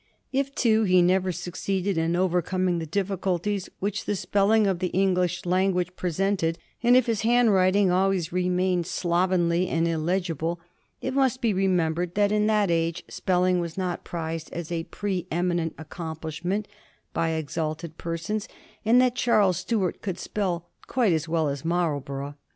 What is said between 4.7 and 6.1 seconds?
the English language